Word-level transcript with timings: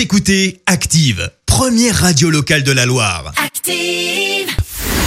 Vous 0.00 0.04
écoutez 0.04 0.62
Active, 0.64 1.30
première 1.44 1.94
radio 1.94 2.30
locale 2.30 2.62
de 2.62 2.72
la 2.72 2.86
Loire. 2.86 3.34
Active. 3.36 4.48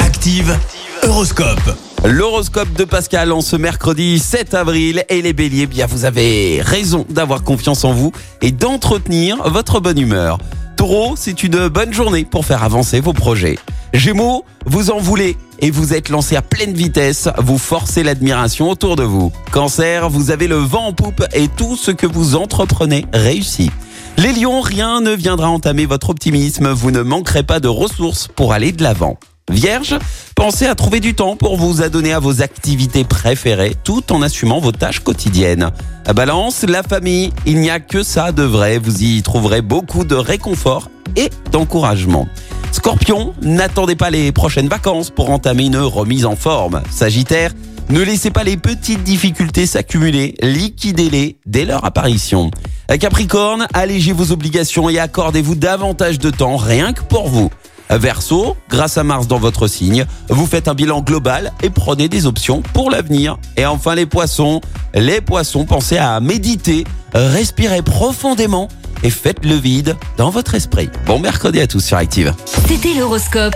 Active, 0.00 0.58
Horoscope. 1.02 1.76
L'horoscope 2.06 2.72
de 2.72 2.84
Pascal 2.84 3.32
en 3.32 3.42
ce 3.42 3.56
mercredi 3.56 4.18
7 4.18 4.54
avril 4.54 5.04
et 5.10 5.20
les 5.20 5.34
béliers, 5.34 5.66
bien 5.66 5.84
vous 5.84 6.06
avez 6.06 6.62
raison 6.62 7.04
d'avoir 7.10 7.44
confiance 7.44 7.84
en 7.84 7.92
vous 7.92 8.12
et 8.40 8.50
d'entretenir 8.50 9.46
votre 9.50 9.78
bonne 9.78 9.98
humeur. 9.98 10.38
Taureau, 10.78 11.16
c'est 11.18 11.42
une 11.42 11.68
bonne 11.68 11.92
journée 11.92 12.24
pour 12.24 12.46
faire 12.46 12.62
avancer 12.62 13.00
vos 13.00 13.12
projets. 13.12 13.58
Gémeaux, 13.92 14.46
vous 14.64 14.90
en 14.90 15.00
voulez 15.00 15.36
et 15.58 15.70
vous 15.70 15.92
êtes 15.92 16.08
lancé 16.08 16.34
à 16.34 16.40
pleine 16.40 16.72
vitesse, 16.72 17.28
vous 17.36 17.58
forcez 17.58 18.02
l'admiration 18.02 18.70
autour 18.70 18.96
de 18.96 19.02
vous. 19.02 19.32
Cancer, 19.52 20.08
vous 20.08 20.30
avez 20.30 20.46
le 20.46 20.56
vent 20.56 20.86
en 20.86 20.92
poupe 20.94 21.24
et 21.34 21.48
tout 21.48 21.76
ce 21.76 21.90
que 21.90 22.06
vous 22.06 22.36
entreprenez 22.36 23.04
réussit. 23.12 23.70
Les 24.18 24.32
lions, 24.32 24.60
rien 24.60 25.00
ne 25.00 25.12
viendra 25.12 25.48
entamer 25.48 25.86
votre 25.86 26.10
optimisme, 26.10 26.70
vous 26.70 26.90
ne 26.90 27.02
manquerez 27.02 27.44
pas 27.44 27.60
de 27.60 27.68
ressources 27.68 28.26
pour 28.26 28.52
aller 28.52 28.72
de 28.72 28.82
l'avant. 28.82 29.16
Vierge, 29.48 29.96
pensez 30.34 30.66
à 30.66 30.74
trouver 30.74 30.98
du 30.98 31.14
temps 31.14 31.36
pour 31.36 31.56
vous 31.56 31.82
adonner 31.82 32.12
à 32.12 32.18
vos 32.18 32.42
activités 32.42 33.04
préférées 33.04 33.76
tout 33.84 34.12
en 34.12 34.20
assumant 34.20 34.58
vos 34.58 34.72
tâches 34.72 34.98
quotidiennes. 35.04 35.70
À 36.04 36.14
Balance, 36.14 36.64
la 36.64 36.82
famille, 36.82 37.32
il 37.46 37.60
n'y 37.60 37.70
a 37.70 37.78
que 37.78 38.02
ça 38.02 38.32
de 38.32 38.42
vrai, 38.42 38.78
vous 38.78 39.04
y 39.04 39.22
trouverez 39.22 39.62
beaucoup 39.62 40.02
de 40.02 40.16
réconfort 40.16 40.90
et 41.14 41.30
d'encouragement. 41.52 42.26
Scorpion, 42.72 43.34
n'attendez 43.40 43.94
pas 43.94 44.10
les 44.10 44.32
prochaines 44.32 44.68
vacances 44.68 45.10
pour 45.10 45.30
entamer 45.30 45.66
une 45.66 45.76
remise 45.76 46.26
en 46.26 46.34
forme. 46.34 46.82
Sagittaire, 46.90 47.52
ne 47.88 48.02
laissez 48.02 48.32
pas 48.32 48.42
les 48.42 48.56
petites 48.56 49.04
difficultés 49.04 49.64
s'accumuler, 49.64 50.34
liquidez-les 50.42 51.38
dès 51.46 51.64
leur 51.64 51.84
apparition. 51.84 52.50
Capricorne, 52.96 53.66
allégez 53.74 54.12
vos 54.12 54.32
obligations 54.32 54.88
et 54.88 54.98
accordez-vous 54.98 55.54
davantage 55.54 56.18
de 56.18 56.30
temps 56.30 56.56
rien 56.56 56.92
que 56.94 57.02
pour 57.02 57.28
vous. 57.28 57.50
Verseau, 57.90 58.56
grâce 58.68 58.98
à 58.98 59.04
Mars 59.04 59.26
dans 59.26 59.38
votre 59.38 59.66
signe, 59.66 60.06
vous 60.28 60.46
faites 60.46 60.68
un 60.68 60.74
bilan 60.74 61.00
global 61.02 61.52
et 61.62 61.70
prenez 61.70 62.08
des 62.08 62.26
options 62.26 62.62
pour 62.72 62.90
l'avenir. 62.90 63.38
Et 63.56 63.66
enfin 63.66 63.94
les 63.94 64.06
poissons, 64.06 64.60
les 64.94 65.20
poissons, 65.20 65.64
pensez 65.64 65.98
à 65.98 66.18
méditer, 66.20 66.84
respirez 67.14 67.82
profondément 67.82 68.68
et 69.02 69.10
faites 69.10 69.44
le 69.44 69.54
vide 69.54 69.96
dans 70.16 70.30
votre 70.30 70.54
esprit. 70.54 70.90
Bon 71.06 71.18
mercredi 71.18 71.60
à 71.60 71.66
tous 71.66 71.80
sur 71.80 71.96
Active. 71.96 72.34
C'était 72.66 72.94
l'horoscope. 72.94 73.54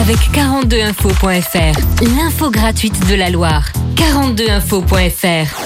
Avec 0.00 0.18
42info.fr, 0.32 1.78
l'info 2.16 2.50
gratuite 2.50 3.08
de 3.08 3.14
la 3.14 3.30
Loire. 3.30 3.64
42info.fr. 3.96 5.65